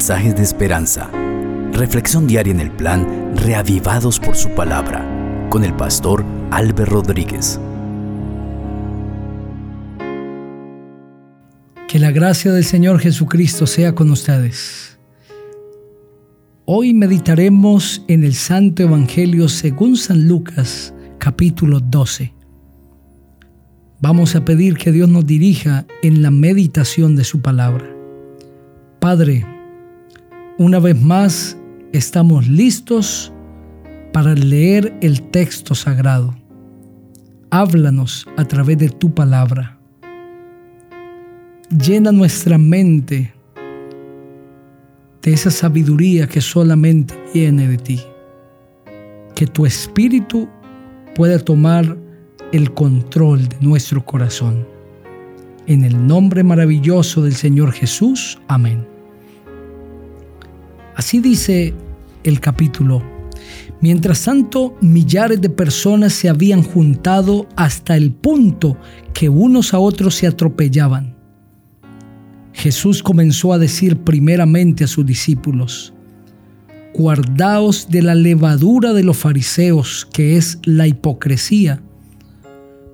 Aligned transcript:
mensajes 0.00 0.34
de 0.34 0.42
esperanza. 0.42 1.10
Reflexión 1.74 2.26
diaria 2.26 2.54
en 2.54 2.60
el 2.60 2.70
plan 2.70 3.36
Reavivados 3.36 4.18
por 4.18 4.34
su 4.34 4.48
palabra 4.54 5.06
con 5.50 5.62
el 5.62 5.74
pastor 5.74 6.24
Álvaro 6.50 6.86
Rodríguez. 6.86 7.60
Que 11.86 11.98
la 11.98 12.12
gracia 12.12 12.50
del 12.50 12.64
Señor 12.64 12.98
Jesucristo 12.98 13.66
sea 13.66 13.94
con 13.94 14.10
ustedes. 14.10 14.98
Hoy 16.64 16.94
meditaremos 16.94 18.02
en 18.08 18.24
el 18.24 18.34
Santo 18.34 18.82
Evangelio 18.82 19.50
según 19.50 19.98
San 19.98 20.26
Lucas, 20.26 20.94
capítulo 21.18 21.78
12. 21.78 22.32
Vamos 24.00 24.34
a 24.34 24.46
pedir 24.46 24.78
que 24.78 24.92
Dios 24.92 25.10
nos 25.10 25.26
dirija 25.26 25.86
en 26.02 26.22
la 26.22 26.30
meditación 26.30 27.16
de 27.16 27.24
su 27.24 27.42
palabra. 27.42 27.84
Padre, 28.98 29.44
una 30.60 30.78
vez 30.78 31.00
más 31.00 31.56
estamos 31.94 32.46
listos 32.46 33.32
para 34.12 34.34
leer 34.34 34.94
el 35.00 35.22
texto 35.30 35.74
sagrado. 35.74 36.36
Háblanos 37.48 38.26
a 38.36 38.44
través 38.44 38.76
de 38.76 38.90
tu 38.90 39.14
palabra. 39.14 39.78
Llena 41.70 42.12
nuestra 42.12 42.58
mente 42.58 43.32
de 45.22 45.32
esa 45.32 45.50
sabiduría 45.50 46.26
que 46.26 46.42
solamente 46.42 47.14
viene 47.32 47.66
de 47.66 47.78
ti. 47.78 48.00
Que 49.34 49.46
tu 49.46 49.64
espíritu 49.64 50.46
pueda 51.14 51.38
tomar 51.38 51.96
el 52.52 52.70
control 52.74 53.48
de 53.48 53.56
nuestro 53.62 54.04
corazón. 54.04 54.68
En 55.66 55.84
el 55.84 56.06
nombre 56.06 56.44
maravilloso 56.44 57.22
del 57.22 57.34
Señor 57.34 57.72
Jesús. 57.72 58.38
Amén. 58.46 58.99
Así 61.00 61.18
dice 61.18 61.72
el 62.24 62.40
capítulo. 62.40 63.02
Mientras 63.80 64.22
tanto, 64.22 64.76
millares 64.82 65.40
de 65.40 65.48
personas 65.48 66.12
se 66.12 66.28
habían 66.28 66.62
juntado 66.62 67.48
hasta 67.56 67.96
el 67.96 68.12
punto 68.12 68.76
que 69.14 69.30
unos 69.30 69.72
a 69.72 69.78
otros 69.78 70.16
se 70.16 70.26
atropellaban. 70.26 71.16
Jesús 72.52 73.02
comenzó 73.02 73.54
a 73.54 73.58
decir 73.58 73.96
primeramente 73.96 74.84
a 74.84 74.88
sus 74.88 75.06
discípulos, 75.06 75.94
Guardaos 76.92 77.88
de 77.88 78.02
la 78.02 78.14
levadura 78.14 78.92
de 78.92 79.02
los 79.02 79.16
fariseos, 79.16 80.06
que 80.12 80.36
es 80.36 80.58
la 80.64 80.86
hipocresía 80.86 81.82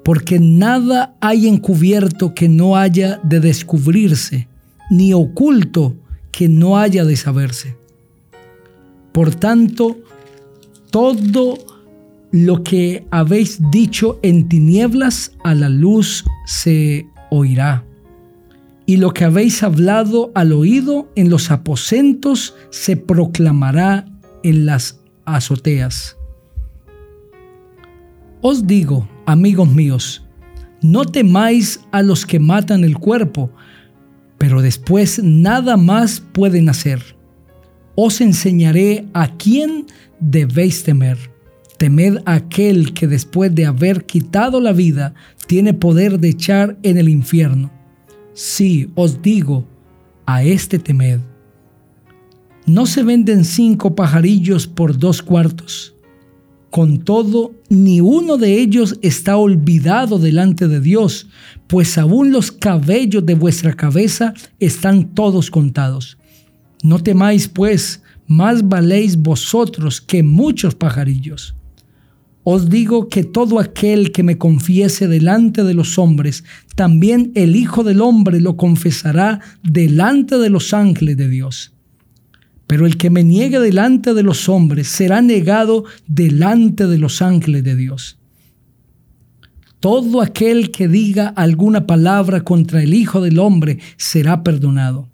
porque 0.05 0.39
nada 0.39 1.17
hay 1.21 1.49
encubierto 1.49 2.35
que 2.35 2.49
no 2.49 2.77
haya 2.77 3.19
de 3.25 3.41
descubrirse, 3.41 4.47
ni 4.93 5.13
oculto 5.13 5.97
que 6.31 6.49
no 6.49 6.79
haya 6.79 7.05
de 7.05 7.17
saberse. 7.17 7.77
Por 9.17 9.35
tanto, 9.35 9.97
todo 10.91 11.57
lo 12.33 12.63
que 12.63 13.07
habéis 13.11 13.59
dicho 13.71 14.21
en 14.21 14.47
tinieblas 14.47 15.33
a 15.43 15.55
la 15.55 15.71
luz 15.71 16.23
se 16.45 17.07
oirá. 17.31 17.83
Y 18.85 18.99
lo 18.99 19.15
que 19.15 19.25
habéis 19.25 19.63
hablado 19.63 20.33
al 20.35 20.53
oído 20.53 21.11
en 21.17 21.31
los 21.31 21.51
aposentos 21.51 22.57
se 22.69 22.99
proclamará 22.99 24.05
en 24.43 24.67
las 24.67 25.01
azoteas. 25.25 26.19
Os 28.43 28.67
digo, 28.67 29.09
amigos 29.25 29.73
míos, 29.73 30.27
no 30.83 31.07
temáis 31.07 31.81
a 31.91 32.03
los 32.03 32.27
que 32.27 32.39
matan 32.39 32.85
el 32.85 32.99
cuerpo, 32.99 33.51
pero 34.37 34.61
después 34.61 35.23
nada 35.25 35.79
más 35.79 36.21
pueden 36.21 36.69
hacer. 36.69 37.16
Os 37.97 38.21
enseñaré 38.21 39.07
a 39.13 39.37
quién 39.37 39.87
debéis 40.21 40.85
temer. 40.85 41.19
Temed 41.79 42.19
a 42.25 42.35
aquel 42.35 42.95
que 42.95 43.09
después 43.09 43.55
de 43.55 43.67
haber 43.67 44.07
quitado 44.07 44.61
la 44.61 44.73
vida 44.73 45.15
tiene 45.47 45.75
poder 45.75 46.21
de 46.21 46.29
echar 46.29 46.79
en 46.83 46.97
el 46.97 47.09
infierno. 47.09 47.73
Sí, 48.33 48.91
os 48.95 49.21
digo, 49.21 49.67
a 50.27 50.45
este 50.45 50.79
temed. 50.79 51.21
No 52.67 52.87
se 52.87 53.03
venden 53.03 53.45
cinco 53.45 53.95
pajarillos 53.95 54.67
por 54.67 54.99
dos 54.99 55.23
cuartos 55.23 55.97
con 56.77 56.99
todo, 56.99 57.55
ni 57.71 58.03
uno 58.03 58.37
de 58.37 58.61
ellos 58.61 58.99
está 59.01 59.39
olvidado 59.39 60.19
delante 60.19 60.69
de 60.69 60.81
Dios, 60.81 61.27
pues 61.69 61.97
aún 61.97 62.33
los 62.33 62.53
cabellos 62.53 63.25
de 63.25 63.35
vuestra 63.35 63.73
cabeza 63.73 64.35
están 64.61 65.15
todos 65.15 65.51
contados. 65.51 66.19
No 66.83 67.03
temáis, 67.03 67.49
pues, 67.49 68.03
más 68.27 68.69
valéis 68.69 69.17
vosotros 69.17 70.01
que 70.01 70.23
muchos 70.23 70.75
pajarillos. 70.75 71.55
Os 72.49 72.69
digo 72.69 73.09
que 73.09 73.25
todo 73.25 73.59
aquel 73.59 74.13
que 74.13 74.23
me 74.23 74.39
confiese 74.39 75.09
delante 75.09 75.65
de 75.65 75.75
los 75.75 75.99
hombres, 75.99 76.45
también 76.77 77.33
el 77.35 77.57
Hijo 77.57 77.83
del 77.83 78.01
Hombre 78.01 78.41
lo 78.41 78.57
confesará 78.57 79.41
delante 79.65 80.39
de 80.39 80.49
los 80.49 80.73
ángeles 80.73 81.17
de 81.17 81.29
Dios. 81.29 81.73
Pero 82.69 82.87
el 82.87 82.97
que 82.99 83.11
me 83.11 83.25
niegue 83.25 83.59
delante 83.59 84.15
de 84.15 84.23
los 84.23 84.49
hombres 84.49 84.87
será 84.87 85.23
negado 85.23 85.85
delante 86.07 86.87
de 86.87 86.99
los 86.99 87.21
ángeles 87.21 87.65
de 87.65 87.75
Dios. 87.75 88.19
Todo 89.81 90.21
aquel 90.21 90.71
que 90.71 90.87
diga 90.87 91.29
alguna 91.29 91.87
palabra 91.87 92.43
contra 92.43 92.83
el 92.83 92.95
Hijo 92.95 93.21
del 93.21 93.41
Hombre 93.41 93.79
será 93.97 94.45
perdonado. 94.45 95.09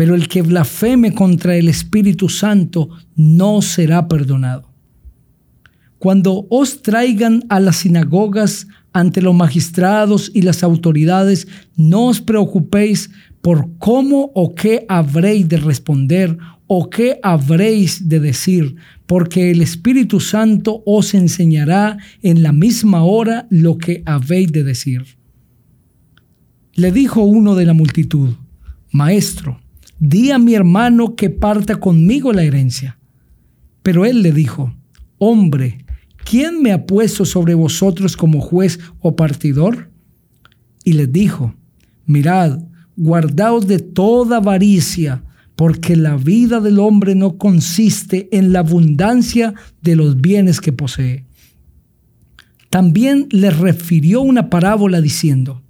Pero 0.00 0.14
el 0.14 0.28
que 0.28 0.40
blasfeme 0.40 1.12
contra 1.12 1.56
el 1.56 1.68
Espíritu 1.68 2.30
Santo 2.30 2.88
no 3.16 3.60
será 3.60 4.08
perdonado. 4.08 4.72
Cuando 5.98 6.46
os 6.48 6.80
traigan 6.80 7.44
a 7.50 7.60
las 7.60 7.76
sinagogas 7.76 8.66
ante 8.94 9.20
los 9.20 9.34
magistrados 9.34 10.30
y 10.32 10.40
las 10.40 10.62
autoridades, 10.62 11.48
no 11.76 12.06
os 12.06 12.22
preocupéis 12.22 13.10
por 13.42 13.76
cómo 13.76 14.32
o 14.34 14.54
qué 14.54 14.86
habréis 14.88 15.46
de 15.50 15.58
responder 15.58 16.38
¿O 16.66 16.88
qué 16.88 17.18
habréis 17.22 18.08
de 18.08 18.20
decir? 18.20 18.76
Porque 19.04 19.50
el 19.50 19.60
Espíritu 19.60 20.18
Santo 20.18 20.82
os 20.86 21.12
enseñará 21.12 21.98
en 22.22 22.42
la 22.42 22.52
misma 22.52 23.02
hora 23.02 23.46
lo 23.50 23.76
que 23.76 24.02
habéis 24.06 24.50
de 24.50 24.64
decir. 24.64 25.04
Le 26.72 26.90
dijo 26.90 27.22
uno 27.22 27.54
de 27.54 27.66
la 27.66 27.74
multitud, 27.74 28.30
Maestro, 28.92 29.60
di 30.00 30.30
a 30.30 30.38
mi 30.38 30.54
hermano 30.54 31.14
que 31.14 31.30
parta 31.30 31.76
conmigo 31.76 32.32
la 32.32 32.42
herencia. 32.42 32.98
Pero 33.82 34.04
él 34.04 34.22
le 34.22 34.32
dijo, 34.32 34.74
Hombre, 35.18 35.84
¿quién 36.24 36.62
me 36.62 36.72
ha 36.72 36.86
puesto 36.86 37.24
sobre 37.24 37.54
vosotros 37.54 38.16
como 38.16 38.40
juez 38.40 38.80
o 39.00 39.14
partidor? 39.14 39.90
Y 40.82 40.94
les 40.94 41.12
dijo, 41.12 41.54
Mirad, 42.06 42.60
guardaos 42.96 43.66
de 43.66 43.78
toda 43.78 44.38
avaricia, 44.38 45.22
porque 45.54 45.94
la 45.94 46.16
vida 46.16 46.60
del 46.60 46.78
hombre 46.78 47.14
no 47.14 47.36
consiste 47.36 48.28
en 48.32 48.52
la 48.52 48.60
abundancia 48.60 49.54
de 49.82 49.94
los 49.94 50.20
bienes 50.20 50.60
que 50.60 50.72
posee. 50.72 51.26
También 52.70 53.26
le 53.30 53.50
refirió 53.50 54.22
una 54.22 54.48
parábola 54.48 55.02
diciendo, 55.02 55.62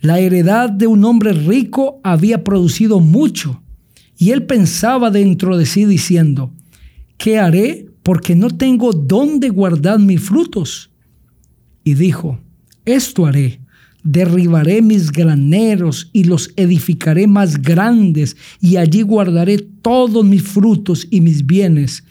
la 0.00 0.20
heredad 0.20 0.70
de 0.70 0.86
un 0.86 1.04
hombre 1.04 1.32
rico 1.32 2.00
había 2.04 2.44
producido 2.44 3.00
mucho, 3.00 3.63
y 4.16 4.30
él 4.30 4.44
pensaba 4.44 5.10
dentro 5.10 5.56
de 5.56 5.66
sí 5.66 5.84
diciendo, 5.84 6.52
¿qué 7.16 7.38
haré? 7.38 7.86
Porque 8.02 8.34
no 8.34 8.50
tengo 8.50 8.92
dónde 8.92 9.48
guardar 9.48 9.98
mis 9.98 10.20
frutos. 10.20 10.90
Y 11.82 11.94
dijo, 11.94 12.38
esto 12.84 13.26
haré 13.26 13.60
derribaré 14.04 14.82
mis 14.82 15.10
graneros 15.10 16.10
y 16.12 16.24
los 16.24 16.52
edificaré 16.56 17.26
más 17.26 17.60
grandes, 17.60 18.36
y 18.60 18.76
allí 18.76 19.02
guardaré 19.02 19.58
todos 19.58 20.24
mis 20.24 20.42
frutos 20.42 21.08
y 21.10 21.20
mis 21.20 21.44
bienes. 21.44 22.04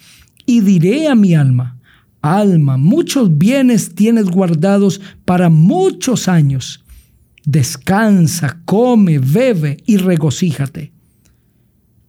Y 0.46 0.60
diré 0.62 1.08
a 1.08 1.16
mi 1.16 1.36
alma, 1.36 1.80
alma, 2.22 2.78
muchos 2.78 3.38
bienes 3.38 3.96
tienes 3.96 4.26
guardados 4.26 5.00
para 5.24 5.50
muchos 5.50 6.28
años. 6.28 6.84
Descansa, 7.46 8.60
come, 8.66 9.20
bebe 9.20 9.78
y 9.86 9.98
regocíjate. 9.98 10.93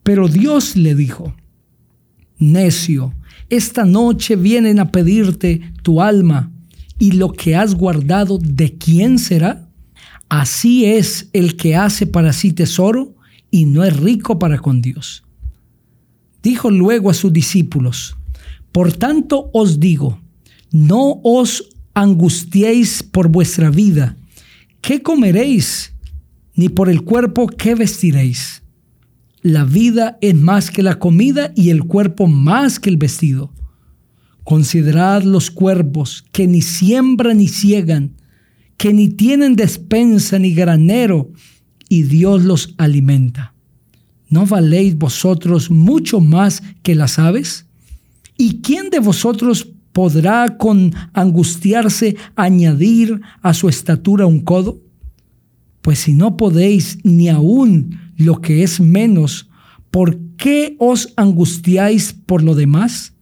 Pero 0.04 0.28
Dios 0.28 0.76
le 0.76 0.94
dijo, 0.94 1.34
necio, 2.38 3.14
esta 3.50 3.84
noche 3.84 4.36
vienen 4.36 4.78
a 4.78 4.92
pedirte 4.92 5.72
tu 5.82 6.00
alma, 6.00 6.52
y 6.98 7.12
lo 7.12 7.32
que 7.32 7.56
has 7.56 7.74
guardado, 7.74 8.38
¿de 8.38 8.76
quién 8.76 9.18
será? 9.18 9.68
Así 10.28 10.84
es 10.84 11.28
el 11.32 11.56
que 11.56 11.74
hace 11.74 12.06
para 12.06 12.32
sí 12.32 12.52
tesoro 12.52 13.14
y 13.50 13.66
no 13.66 13.82
es 13.82 13.96
rico 13.96 14.38
para 14.38 14.58
con 14.58 14.80
Dios. 14.80 15.24
Dijo 16.42 16.70
luego 16.70 17.10
a 17.10 17.14
sus 17.14 17.32
discípulos, 17.32 18.16
Por 18.72 18.92
tanto 18.92 19.50
os 19.52 19.80
digo, 19.80 20.20
no 20.70 21.20
os 21.22 21.68
angustiéis 21.94 23.02
por 23.02 23.28
vuestra 23.28 23.70
vida, 23.70 24.16
¿qué 24.80 25.02
comeréis? 25.02 25.92
Ni 26.56 26.68
por 26.68 26.88
el 26.88 27.02
cuerpo, 27.02 27.46
¿qué 27.46 27.74
vestiréis? 27.74 28.63
La 29.44 29.64
vida 29.64 30.16
es 30.22 30.34
más 30.34 30.70
que 30.70 30.82
la 30.82 30.98
comida 30.98 31.52
y 31.54 31.68
el 31.68 31.84
cuerpo 31.84 32.26
más 32.26 32.80
que 32.80 32.88
el 32.88 32.96
vestido. 32.96 33.52
Considerad 34.42 35.22
los 35.22 35.50
cuervos 35.50 36.24
que 36.32 36.46
ni 36.46 36.62
siembran 36.62 37.36
ni 37.36 37.48
ciegan, 37.48 38.14
que 38.78 38.94
ni 38.94 39.10
tienen 39.10 39.54
despensa 39.54 40.38
ni 40.38 40.54
granero, 40.54 41.30
y 41.90 42.04
Dios 42.04 42.42
los 42.42 42.74
alimenta. 42.78 43.52
¿No 44.30 44.46
valéis 44.46 44.96
vosotros 44.96 45.70
mucho 45.70 46.20
más 46.20 46.62
que 46.82 46.94
las 46.94 47.18
aves? 47.18 47.66
¿Y 48.38 48.62
quién 48.62 48.88
de 48.88 48.98
vosotros 48.98 49.68
podrá 49.92 50.56
con 50.56 50.94
angustiarse 51.12 52.16
añadir 52.34 53.20
a 53.42 53.52
su 53.52 53.68
estatura 53.68 54.24
un 54.24 54.40
codo? 54.40 54.80
Pues 55.82 55.98
si 55.98 56.14
no 56.14 56.38
podéis 56.38 56.98
ni 57.02 57.28
aún 57.28 58.03
lo 58.16 58.40
que 58.40 58.62
es 58.62 58.80
menos, 58.80 59.48
¿por 59.90 60.18
qué 60.36 60.76
os 60.78 61.12
angustiáis 61.16 62.12
por 62.12 62.42
lo 62.42 62.54
demás? 62.54 63.14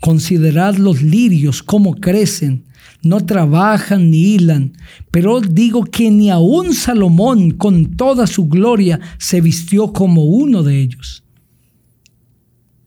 Considerad 0.00 0.76
los 0.76 1.02
lirios 1.02 1.62
cómo 1.62 1.94
crecen, 1.94 2.64
no 3.02 3.24
trabajan 3.24 4.10
ni 4.10 4.34
hilan, 4.34 4.72
pero 5.10 5.40
digo 5.40 5.84
que 5.84 6.10
ni 6.10 6.30
aun 6.30 6.74
Salomón 6.74 7.52
con 7.52 7.96
toda 7.96 8.26
su 8.26 8.46
gloria 8.48 9.00
se 9.18 9.40
vistió 9.40 9.92
como 9.92 10.24
uno 10.24 10.62
de 10.62 10.80
ellos. 10.80 11.24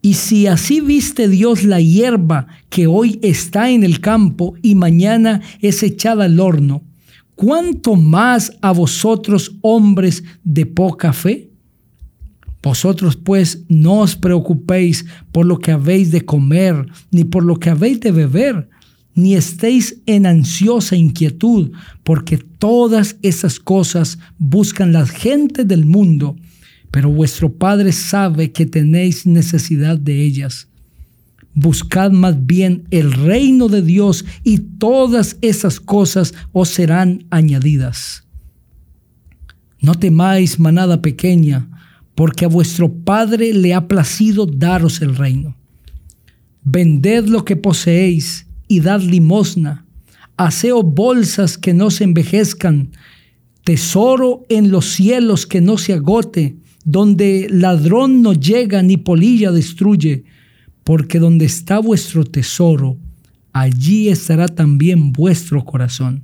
Y 0.01 0.13
si 0.13 0.47
así 0.47 0.79
viste 0.79 1.27
Dios 1.27 1.63
la 1.63 1.81
hierba 1.81 2.47
que 2.69 2.87
hoy 2.87 3.19
está 3.21 3.71
en 3.71 3.83
el 3.83 3.99
campo 3.99 4.55
y 4.61 4.75
mañana 4.75 5.41
es 5.59 5.83
echada 5.83 6.25
al 6.25 6.39
horno, 6.39 6.83
¿cuánto 7.37 7.95
más 7.95 8.51
a 8.61 8.73
vosotros 8.73 9.55
hombres 9.61 10.23
de 10.43 10.65
poca 10.65 11.13
fe? 11.13 11.49
Vosotros 12.61 13.15
pues 13.15 13.63
no 13.69 14.01
os 14.01 14.17
preocupéis 14.17 15.05
por 15.31 15.45
lo 15.45 15.57
que 15.59 15.71
habéis 15.71 16.11
de 16.11 16.25
comer, 16.25 16.85
ni 17.11 17.23
por 17.23 17.45
lo 17.45 17.57
que 17.57 17.69
habéis 17.69 18.01
de 18.01 18.11
beber, 18.11 18.67
ni 19.15 19.35
estéis 19.35 20.01
en 20.05 20.25
ansiosa 20.25 20.97
inquietud, 20.97 21.71
porque 22.03 22.37
todas 22.37 23.15
esas 23.21 23.59
cosas 23.59 24.19
buscan 24.37 24.91
la 24.91 25.05
gente 25.05 25.63
del 25.63 25.85
mundo, 25.85 26.35
pero 26.91 27.09
vuestro 27.09 27.53
Padre 27.53 27.93
sabe 27.93 28.51
que 28.51 28.65
tenéis 28.65 29.25
necesidad 29.25 29.97
de 29.97 30.23
ellas. 30.23 30.67
Buscad 31.53 32.11
más 32.11 32.45
bien 32.45 32.87
el 32.91 33.11
reino 33.11 33.67
de 33.67 33.81
Dios 33.81 34.25
y 34.43 34.59
todas 34.59 35.37
esas 35.41 35.79
cosas 35.79 36.33
os 36.51 36.69
serán 36.69 37.25
añadidas. 37.29 38.27
No 39.79 39.95
temáis, 39.95 40.59
manada 40.59 41.01
pequeña, 41.01 41.69
porque 42.15 42.45
a 42.45 42.47
vuestro 42.47 42.91
Padre 42.91 43.53
le 43.53 43.73
ha 43.73 43.87
placido 43.87 44.45
daros 44.45 45.01
el 45.01 45.15
reino. 45.15 45.55
Vended 46.63 47.27
lo 47.27 47.45
que 47.45 47.55
poseéis 47.55 48.47
y 48.67 48.79
dad 48.79 49.01
limosna. 49.01 49.85
Haceo 50.35 50.83
bolsas 50.83 51.57
que 51.57 51.73
no 51.73 51.89
se 51.89 52.03
envejezcan, 52.03 52.91
tesoro 53.63 54.45
en 54.49 54.71
los 54.71 54.85
cielos 54.85 55.47
que 55.47 55.61
no 55.61 55.77
se 55.77 55.93
agote, 55.93 56.57
donde 56.83 57.47
ladrón 57.49 58.21
no 58.21 58.33
llega 58.33 58.81
ni 58.81 58.97
polilla 58.97 59.51
destruye 59.51 60.25
porque 60.87 61.19
donde 61.19 61.43
está 61.43 61.79
vuestro 61.79 62.23
tesoro, 62.23 62.97
allí 63.51 64.07
estará 64.07 64.47
también 64.47 65.11
vuestro 65.11 65.65
corazón. 65.65 66.23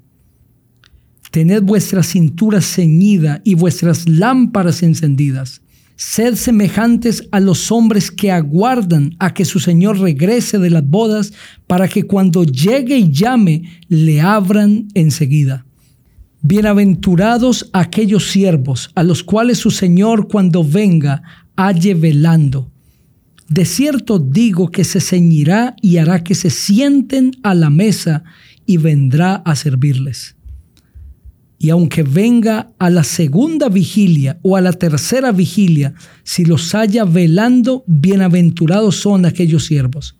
Tened 1.32 1.64
vuestra 1.64 2.02
cintura 2.02 2.62
ceñida 2.62 3.42
y 3.44 3.56
vuestras 3.56 4.08
lámparas 4.08 4.82
encendidas. 4.82 5.60
Sed 5.98 6.36
semejantes 6.36 7.28
a 7.32 7.42
los 7.42 7.74
hombres 7.74 8.10
que 8.10 8.32
aguardan 8.32 9.18
a 9.20 9.34
que 9.34 9.44
su 9.44 9.60
Señor 9.60 10.00
regrese 10.00 10.58
de 10.60 10.70
las 10.70 10.90
bodas 10.90 11.34
para 11.68 11.90
que 11.90 12.04
cuando 12.04 12.46
llegue 12.46 12.98
y 12.98 13.12
llame 13.12 13.64
le 13.90 14.22
abran 14.22 14.88
enseguida. 14.94 15.66
Bienaventurados 16.42 17.70
aquellos 17.74 18.32
siervos 18.32 18.92
a 18.96 19.04
los 19.04 19.26
cuales 19.26 19.58
su 19.58 19.72
Señor 19.72 20.30
cuando 20.30 20.64
venga 20.64 21.22
halle 21.58 21.96
velando. 21.96 22.73
De 23.54 23.66
cierto 23.66 24.18
digo 24.18 24.72
que 24.72 24.84
se 24.84 25.00
ceñirá 25.00 25.76
y 25.80 25.98
hará 25.98 26.24
que 26.24 26.34
se 26.34 26.50
sienten 26.50 27.34
a 27.44 27.54
la 27.54 27.70
mesa 27.70 28.24
y 28.66 28.78
vendrá 28.78 29.36
a 29.36 29.56
servirles. 29.56 30.36
Y 31.60 31.70
aunque 31.70 32.02
venga 32.02 32.72
a 32.80 32.90
la 32.90 33.04
segunda 33.04 33.70
vigilia 33.70 34.40
o 34.42 34.58
a 34.58 34.62
la 34.62 34.74
tercera 34.74 35.32
vigilia, 35.32 35.94
si 36.24 36.46
los 36.46 36.74
haya 36.74 37.06
velando, 37.06 37.84
bienaventurados 37.86 38.96
son 38.96 39.24
aquellos 39.24 39.66
siervos. 39.66 40.18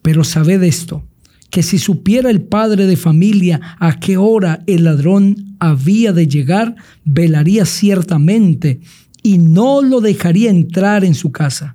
Pero 0.00 0.22
sabed 0.22 0.62
esto, 0.62 1.04
que 1.50 1.64
si 1.64 1.78
supiera 1.78 2.30
el 2.30 2.42
padre 2.42 2.86
de 2.86 2.96
familia 2.96 3.60
a 3.80 3.98
qué 3.98 4.18
hora 4.18 4.62
el 4.68 4.84
ladrón 4.84 5.56
había 5.58 6.12
de 6.12 6.28
llegar, 6.28 6.76
velaría 7.04 7.64
ciertamente 7.64 8.78
y 9.20 9.38
no 9.38 9.82
lo 9.82 10.00
dejaría 10.00 10.50
entrar 10.50 11.04
en 11.04 11.16
su 11.16 11.32
casa. 11.32 11.74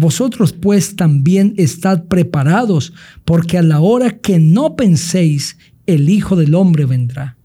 Vosotros 0.00 0.54
pues 0.54 0.96
también 0.96 1.52
estad 1.58 2.04
preparados, 2.04 2.94
porque 3.26 3.58
a 3.58 3.62
la 3.62 3.80
hora 3.80 4.16
que 4.18 4.38
no 4.38 4.74
penséis, 4.74 5.58
el 5.84 6.08
Hijo 6.08 6.36
del 6.36 6.54
Hombre 6.54 6.86
vendrá. 6.86 7.36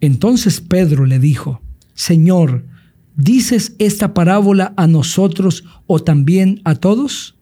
Entonces 0.00 0.62
Pedro 0.62 1.04
le 1.04 1.18
dijo, 1.18 1.60
Señor, 1.92 2.64
¿dices 3.14 3.76
esta 3.78 4.14
parábola 4.14 4.72
a 4.78 4.86
nosotros 4.86 5.64
o 5.86 5.98
también 5.98 6.62
a 6.64 6.76
todos? 6.76 7.34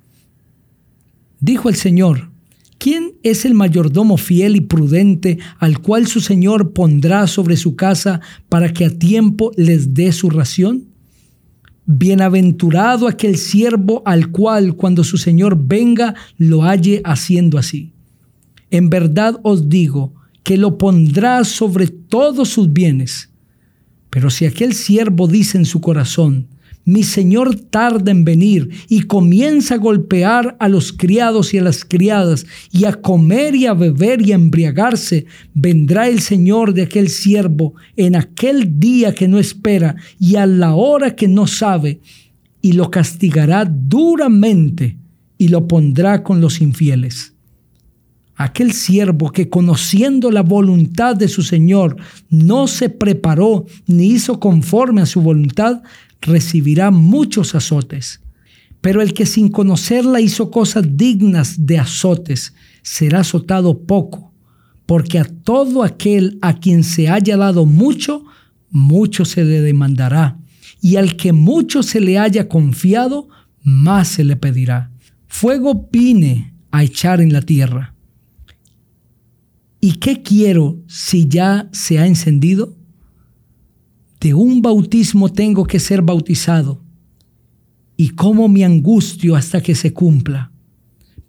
Dijo 1.38 1.68
el 1.68 1.76
Señor, 1.76 2.32
¿quién 2.78 3.12
es 3.22 3.44
el 3.44 3.54
mayordomo 3.54 4.16
fiel 4.16 4.56
y 4.56 4.62
prudente 4.62 5.38
al 5.60 5.78
cual 5.78 6.08
su 6.08 6.18
Señor 6.20 6.72
pondrá 6.72 7.28
sobre 7.28 7.56
su 7.56 7.76
casa 7.76 8.20
para 8.48 8.72
que 8.72 8.84
a 8.84 8.98
tiempo 8.98 9.52
les 9.56 9.94
dé 9.94 10.10
su 10.10 10.28
ración? 10.28 10.91
Bienaventurado 11.84 13.08
aquel 13.08 13.36
siervo 13.36 14.02
al 14.04 14.30
cual 14.30 14.76
cuando 14.76 15.02
su 15.02 15.18
Señor 15.18 15.58
venga 15.58 16.14
lo 16.38 16.62
halle 16.62 17.00
haciendo 17.04 17.58
así. 17.58 17.92
En 18.70 18.88
verdad 18.88 19.38
os 19.42 19.68
digo 19.68 20.14
que 20.42 20.56
lo 20.56 20.78
pondrá 20.78 21.44
sobre 21.44 21.88
todos 21.88 22.48
sus 22.48 22.72
bienes. 22.72 23.30
Pero 24.10 24.30
si 24.30 24.44
aquel 24.44 24.74
siervo 24.74 25.26
dice 25.26 25.58
en 25.58 25.64
su 25.64 25.80
corazón, 25.80 26.48
mi 26.84 27.02
señor 27.02 27.54
tarda 27.54 28.10
en 28.10 28.24
venir 28.24 28.70
y 28.88 29.02
comienza 29.02 29.74
a 29.74 29.78
golpear 29.78 30.56
a 30.58 30.68
los 30.68 30.92
criados 30.92 31.54
y 31.54 31.58
a 31.58 31.62
las 31.62 31.84
criadas 31.84 32.46
y 32.72 32.84
a 32.84 32.92
comer 32.92 33.54
y 33.54 33.66
a 33.66 33.74
beber 33.74 34.22
y 34.22 34.32
a 34.32 34.36
embriagarse, 34.36 35.26
vendrá 35.54 36.08
el 36.08 36.20
señor 36.20 36.74
de 36.74 36.82
aquel 36.82 37.08
siervo 37.08 37.74
en 37.96 38.16
aquel 38.16 38.80
día 38.80 39.14
que 39.14 39.28
no 39.28 39.38
espera 39.38 39.96
y 40.18 40.36
a 40.36 40.46
la 40.46 40.74
hora 40.74 41.14
que 41.14 41.28
no 41.28 41.46
sabe 41.46 42.00
y 42.60 42.72
lo 42.72 42.90
castigará 42.90 43.64
duramente 43.64 44.96
y 45.38 45.48
lo 45.48 45.66
pondrá 45.66 46.22
con 46.22 46.40
los 46.40 46.60
infieles. 46.60 47.32
Aquel 48.34 48.72
siervo 48.72 49.30
que 49.30 49.48
conociendo 49.48 50.30
la 50.30 50.42
voluntad 50.42 51.14
de 51.14 51.28
su 51.28 51.42
Señor 51.42 51.96
no 52.30 52.66
se 52.66 52.88
preparó 52.88 53.66
ni 53.86 54.06
hizo 54.06 54.40
conforme 54.40 55.02
a 55.02 55.06
su 55.06 55.20
voluntad, 55.20 55.82
recibirá 56.22 56.90
muchos 56.90 57.54
azotes. 57.54 58.20
Pero 58.80 59.02
el 59.02 59.12
que 59.12 59.26
sin 59.26 59.48
conocerla 59.48 60.20
hizo 60.20 60.50
cosas 60.50 60.96
dignas 60.96 61.66
de 61.66 61.78
azotes, 61.78 62.54
será 62.82 63.20
azotado 63.20 63.86
poco, 63.86 64.32
porque 64.86 65.18
a 65.18 65.24
todo 65.24 65.84
aquel 65.84 66.38
a 66.42 66.58
quien 66.58 66.82
se 66.82 67.08
haya 67.08 67.36
dado 67.36 67.64
mucho, 67.66 68.24
mucho 68.70 69.24
se 69.24 69.44
le 69.44 69.60
demandará, 69.60 70.38
y 70.80 70.96
al 70.96 71.16
que 71.16 71.32
mucho 71.32 71.82
se 71.82 72.00
le 72.00 72.18
haya 72.18 72.48
confiado, 72.48 73.28
más 73.62 74.08
se 74.08 74.24
le 74.24 74.34
pedirá. 74.34 74.90
Fuego 75.28 75.88
vine 75.92 76.54
a 76.72 76.82
echar 76.82 77.20
en 77.20 77.32
la 77.32 77.42
tierra. 77.42 77.94
¿Y 79.80 79.94
qué 79.94 80.22
quiero 80.22 80.80
si 80.86 81.28
ya 81.28 81.68
se 81.72 81.98
ha 81.98 82.06
encendido? 82.06 82.76
De 84.22 84.34
un 84.34 84.62
bautismo 84.62 85.32
tengo 85.32 85.64
que 85.64 85.80
ser 85.80 86.00
bautizado 86.00 86.80
y 87.96 88.10
cómo 88.10 88.48
me 88.48 88.64
angustio 88.64 89.34
hasta 89.34 89.60
que 89.60 89.74
se 89.74 89.92
cumpla. 89.92 90.52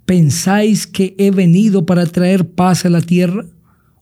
¿Pensáis 0.05 0.85
que 0.85 1.15
he 1.17 1.31
venido 1.31 1.87
para 1.87 2.05
traer 2.05 2.47
paz 2.51 2.85
a 2.85 2.89
la 2.89 3.01
tierra? 3.01 3.45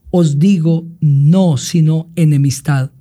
Os 0.10 0.40
digo 0.40 0.86
no, 1.00 1.56
sino 1.56 2.10
enemistad. 2.18 2.92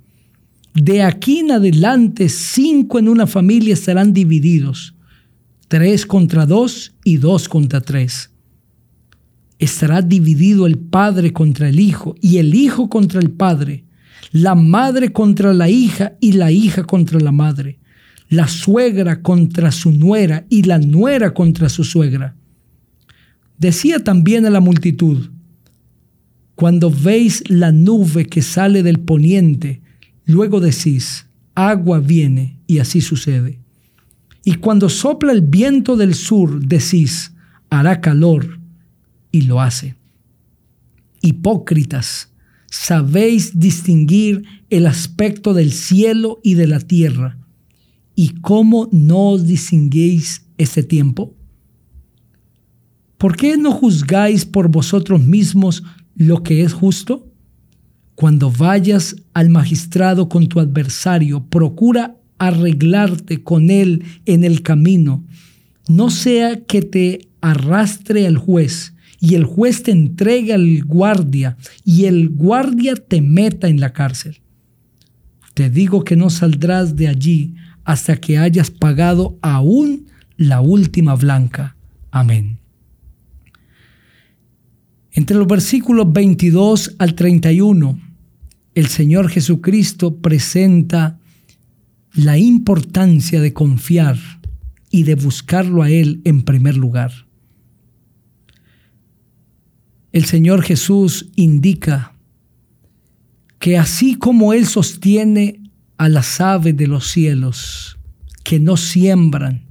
De 0.73 1.03
aquí 1.03 1.39
en 1.39 1.51
adelante, 1.51 2.29
cinco 2.29 2.97
en 2.97 3.09
una 3.09 3.27
familia 3.27 3.73
estarán 3.73 4.13
divididos, 4.13 4.95
tres 5.67 6.05
contra 6.05 6.45
dos 6.45 6.93
y 7.03 7.17
dos 7.17 7.49
contra 7.49 7.81
tres. 7.81 8.31
Estará 9.59 10.01
dividido 10.01 10.67
el 10.67 10.77
padre 10.77 11.33
contra 11.33 11.67
el 11.67 11.81
hijo 11.81 12.15
y 12.21 12.37
el 12.37 12.55
hijo 12.55 12.87
contra 12.87 13.19
el 13.19 13.31
padre 13.31 13.83
la 14.31 14.55
madre 14.55 15.11
contra 15.11 15.53
la 15.53 15.69
hija 15.69 16.13
y 16.19 16.33
la 16.33 16.51
hija 16.51 16.83
contra 16.83 17.19
la 17.19 17.31
madre, 17.31 17.79
la 18.29 18.47
suegra 18.47 19.21
contra 19.21 19.71
su 19.71 19.91
nuera 19.91 20.45
y 20.49 20.63
la 20.63 20.79
nuera 20.79 21.33
contra 21.33 21.69
su 21.69 21.83
suegra. 21.83 22.35
Decía 23.57 24.03
también 24.03 24.45
a 24.45 24.49
la 24.49 24.59
multitud, 24.59 25.29
cuando 26.55 26.91
veis 26.91 27.43
la 27.49 27.71
nube 27.71 28.25
que 28.25 28.41
sale 28.41 28.83
del 28.83 28.99
poniente, 28.99 29.81
luego 30.25 30.59
decís, 30.59 31.27
agua 31.55 31.99
viene, 31.99 32.57
y 32.67 32.79
así 32.79 33.01
sucede. 33.01 33.59
Y 34.43 34.55
cuando 34.55 34.89
sopla 34.89 35.31
el 35.31 35.41
viento 35.41 35.97
del 35.97 36.15
sur, 36.15 36.65
decís, 36.65 37.33
hará 37.69 38.01
calor, 38.01 38.59
y 39.31 39.41
lo 39.41 39.61
hace. 39.61 39.95
Hipócritas, 41.21 42.30
sabéis 42.71 43.59
distinguir 43.59 44.43
el 44.69 44.87
aspecto 44.87 45.53
del 45.53 45.71
cielo 45.73 46.39
y 46.41 46.55
de 46.55 46.67
la 46.67 46.79
tierra, 46.79 47.37
y 48.15 48.29
cómo 48.41 48.89
no 48.91 49.31
os 49.31 49.45
distinguéis 49.45 50.45
este 50.57 50.81
tiempo. 50.81 51.35
¿Por 53.17 53.35
qué 53.35 53.57
no 53.57 53.71
juzgáis 53.71 54.45
por 54.45 54.69
vosotros 54.69 55.21
mismos 55.21 55.83
lo 56.15 56.43
que 56.43 56.63
es 56.63 56.73
justo? 56.73 57.27
Cuando 58.15 58.49
vayas 58.49 59.17
al 59.33 59.49
magistrado 59.49 60.29
con 60.29 60.47
tu 60.47 60.59
adversario, 60.59 61.43
procura 61.43 62.15
arreglarte 62.37 63.43
con 63.43 63.69
él 63.69 64.03
en 64.25 64.43
el 64.43 64.61
camino, 64.61 65.23
no 65.89 66.09
sea 66.09 66.63
que 66.63 66.81
te 66.81 67.27
arrastre 67.41 68.25
el 68.25 68.37
juez 68.37 68.93
y 69.21 69.35
el 69.35 69.45
juez 69.45 69.83
te 69.83 69.91
entregue 69.91 70.51
al 70.51 70.83
guardia 70.83 71.55
y 71.85 72.05
el 72.05 72.29
guardia 72.29 72.95
te 72.95 73.21
meta 73.21 73.67
en 73.67 73.79
la 73.79 73.93
cárcel. 73.93 74.41
Te 75.53 75.69
digo 75.69 76.03
que 76.03 76.15
no 76.15 76.31
saldrás 76.31 76.95
de 76.95 77.07
allí 77.07 77.53
hasta 77.83 78.17
que 78.17 78.39
hayas 78.39 78.71
pagado 78.71 79.37
aún 79.43 80.07
la 80.37 80.59
última 80.59 81.15
blanca. 81.15 81.77
Amén. 82.09 82.57
Entre 85.11 85.37
los 85.37 85.47
versículos 85.47 86.11
22 86.11 86.95
al 86.97 87.13
31, 87.13 87.99
el 88.73 88.87
Señor 88.87 89.29
Jesucristo 89.29 90.17
presenta 90.17 91.19
la 92.13 92.39
importancia 92.39 93.39
de 93.39 93.53
confiar 93.53 94.17
y 94.89 95.03
de 95.03 95.13
buscarlo 95.13 95.83
a 95.83 95.91
Él 95.91 96.21
en 96.23 96.41
primer 96.41 96.75
lugar. 96.75 97.30
El 100.11 100.25
Señor 100.25 100.61
Jesús 100.61 101.29
indica 101.35 102.13
que 103.59 103.77
así 103.77 104.15
como 104.15 104.53
Él 104.53 104.65
sostiene 104.65 105.61
a 105.97 106.09
las 106.09 106.41
aves 106.41 106.75
de 106.75 106.87
los 106.87 107.07
cielos, 107.07 107.97
que 108.43 108.59
no 108.59 108.75
siembran 108.75 109.63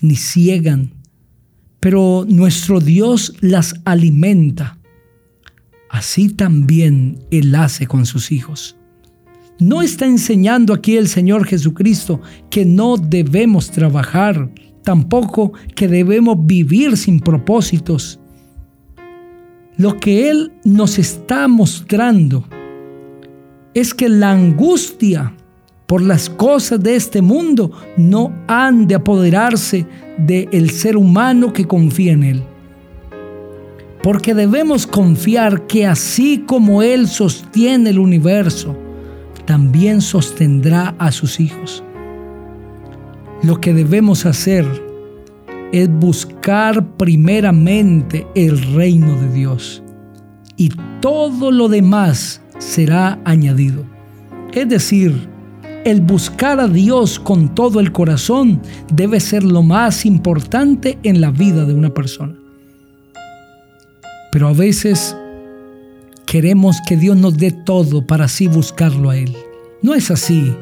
ni 0.00 0.16
ciegan, 0.16 0.92
pero 1.78 2.26
nuestro 2.28 2.80
Dios 2.80 3.34
las 3.40 3.74
alimenta. 3.84 4.78
Así 5.88 6.28
también 6.28 7.24
Él 7.30 7.54
hace 7.54 7.86
con 7.86 8.04
sus 8.04 8.32
hijos. 8.32 8.76
No 9.58 9.82
está 9.82 10.06
enseñando 10.06 10.72
aquí 10.72 10.96
el 10.96 11.08
Señor 11.08 11.46
Jesucristo 11.46 12.20
que 12.50 12.64
no 12.64 12.96
debemos 12.96 13.70
trabajar, 13.70 14.50
tampoco 14.84 15.52
que 15.74 15.88
debemos 15.88 16.36
vivir 16.46 16.96
sin 16.96 17.20
propósitos. 17.20 18.19
Lo 19.76 19.98
que 19.98 20.30
Él 20.30 20.52
nos 20.64 20.98
está 20.98 21.48
mostrando 21.48 22.44
es 23.74 23.94
que 23.94 24.08
la 24.08 24.32
angustia 24.32 25.34
por 25.86 26.02
las 26.02 26.30
cosas 26.30 26.80
de 26.80 26.96
este 26.96 27.22
mundo 27.22 27.72
no 27.96 28.32
han 28.46 28.86
de 28.86 28.94
apoderarse 28.94 29.86
del 30.18 30.70
ser 30.70 30.96
humano 30.96 31.52
que 31.52 31.66
confía 31.66 32.12
en 32.12 32.22
Él. 32.22 32.42
Porque 34.02 34.34
debemos 34.34 34.86
confiar 34.86 35.66
que 35.66 35.86
así 35.86 36.44
como 36.46 36.82
Él 36.82 37.08
sostiene 37.08 37.90
el 37.90 37.98
universo, 37.98 38.76
también 39.46 40.00
sostendrá 40.00 40.94
a 40.98 41.10
sus 41.10 41.40
hijos. 41.40 41.82
Lo 43.42 43.60
que 43.60 43.74
debemos 43.74 44.26
hacer 44.26 44.89
es 45.72 45.88
buscar 45.90 46.96
primeramente 46.96 48.26
el 48.34 48.60
reino 48.74 49.14
de 49.20 49.32
Dios 49.32 49.82
y 50.56 50.70
todo 51.00 51.50
lo 51.50 51.68
demás 51.68 52.42
será 52.58 53.18
añadido. 53.24 53.84
Es 54.52 54.68
decir, 54.68 55.28
el 55.84 56.02
buscar 56.02 56.60
a 56.60 56.68
Dios 56.68 57.18
con 57.18 57.54
todo 57.54 57.80
el 57.80 57.92
corazón 57.92 58.60
debe 58.92 59.20
ser 59.20 59.42
lo 59.42 59.62
más 59.62 60.04
importante 60.04 60.98
en 61.02 61.20
la 61.20 61.30
vida 61.30 61.64
de 61.64 61.72
una 61.72 61.94
persona. 61.94 62.34
Pero 64.30 64.48
a 64.48 64.52
veces 64.52 65.16
queremos 66.26 66.76
que 66.86 66.96
Dios 66.96 67.16
nos 67.16 67.38
dé 67.38 67.52
todo 67.52 68.06
para 68.06 68.26
así 68.26 68.46
buscarlo 68.46 69.10
a 69.10 69.16
Él. 69.16 69.34
No 69.82 69.94
es 69.94 70.10
así. 70.10 70.54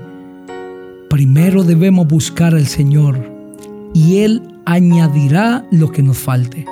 Primero 1.11 1.65
debemos 1.65 2.07
buscar 2.07 2.55
al 2.55 2.67
Señor 2.67 3.19
y 3.95 4.19
Él 4.19 4.43
añadirá 4.69 5.65
lo 5.71 5.91
que 5.91 6.03
nos 6.03 6.19
falte. 6.19 6.67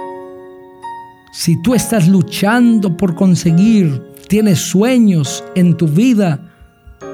Si 1.32 1.60
tú 1.62 1.74
estás 1.74 2.06
luchando 2.08 2.94
por 2.94 3.14
conseguir, 3.14 4.02
tienes 4.28 4.58
sueños 4.58 5.42
en 5.54 5.78
tu 5.78 5.88
vida, 5.88 6.38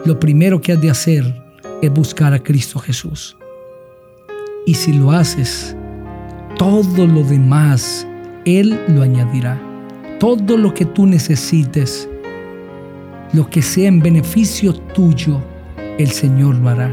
lo 0.05 0.19
primero 0.19 0.61
que 0.61 0.73
has 0.73 0.81
de 0.81 0.91
hacer 0.91 1.41
es 1.83 1.93
buscar 1.93 2.35
a 2.35 2.43
Cristo 2.43 2.81
Jesús. 2.81 3.37
Y 4.67 4.75
si 4.75 4.93
lo 4.93 5.13
haces, 5.13 5.77
todo 6.59 7.07
lo 7.07 7.23
demás 7.23 8.05
Él 8.45 8.81
lo 8.89 9.03
añadirá. 9.03 9.61
Todo 10.19 10.57
lo 10.57 10.75
que 10.75 10.85
tú 10.85 11.07
necesites, 11.07 12.09
lo 13.33 13.49
que 13.49 13.63
sea 13.63 13.87
en 13.87 14.01
beneficio 14.01 14.75
tuyo, 14.75 15.41
el 15.99 16.11
Señor 16.11 16.57
lo 16.57 16.69
hará. 16.71 16.93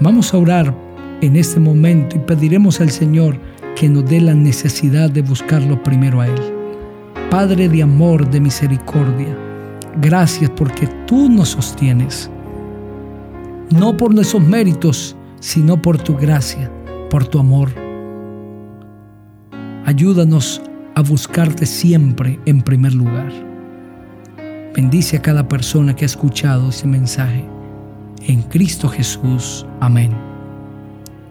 Vamos 0.00 0.32
a 0.32 0.38
orar 0.38 0.89
en 1.20 1.36
este 1.36 1.60
momento 1.60 2.16
y 2.16 2.20
pediremos 2.20 2.80
al 2.80 2.90
Señor 2.90 3.36
que 3.76 3.88
nos 3.88 4.04
dé 4.08 4.20
la 4.20 4.34
necesidad 4.34 5.10
de 5.10 5.22
buscarlo 5.22 5.82
primero 5.82 6.20
a 6.20 6.26
Él. 6.26 6.40
Padre 7.30 7.68
de 7.68 7.82
amor, 7.82 8.28
de 8.30 8.40
misericordia, 8.40 9.36
Gracias 9.96 10.50
porque 10.50 10.86
tú 11.06 11.28
nos 11.28 11.50
sostienes. 11.50 12.30
No 13.70 13.96
por 13.96 14.14
nuestros 14.14 14.42
méritos, 14.42 15.16
sino 15.40 15.80
por 15.80 15.98
tu 15.98 16.16
gracia, 16.16 16.70
por 17.08 17.26
tu 17.26 17.38
amor. 17.38 17.70
Ayúdanos 19.84 20.62
a 20.94 21.02
buscarte 21.02 21.66
siempre 21.66 22.38
en 22.46 22.62
primer 22.62 22.94
lugar. 22.94 23.32
Bendice 24.74 25.16
a 25.16 25.22
cada 25.22 25.48
persona 25.48 25.94
que 25.94 26.04
ha 26.04 26.06
escuchado 26.06 26.68
ese 26.68 26.86
mensaje. 26.86 27.44
En 28.26 28.42
Cristo 28.42 28.88
Jesús. 28.88 29.66
Amén. 29.80 30.29